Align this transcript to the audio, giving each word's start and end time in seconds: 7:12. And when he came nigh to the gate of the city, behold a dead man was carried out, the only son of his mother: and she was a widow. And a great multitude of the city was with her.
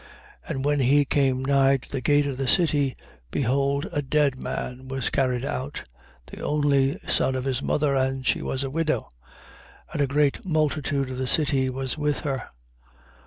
7:12. 0.47 0.49
And 0.49 0.65
when 0.65 0.79
he 0.79 1.05
came 1.05 1.45
nigh 1.45 1.77
to 1.77 1.87
the 1.87 2.01
gate 2.01 2.25
of 2.25 2.37
the 2.37 2.47
city, 2.47 2.95
behold 3.29 3.85
a 3.91 4.01
dead 4.01 4.41
man 4.41 4.87
was 4.87 5.11
carried 5.11 5.45
out, 5.45 5.83
the 6.25 6.41
only 6.41 6.97
son 7.07 7.35
of 7.35 7.43
his 7.43 7.61
mother: 7.61 7.93
and 7.93 8.25
she 8.25 8.41
was 8.41 8.63
a 8.63 8.71
widow. 8.71 9.09
And 9.93 10.01
a 10.01 10.07
great 10.07 10.43
multitude 10.43 11.11
of 11.11 11.19
the 11.19 11.27
city 11.27 11.69
was 11.69 11.99
with 11.99 12.21
her. 12.21 12.49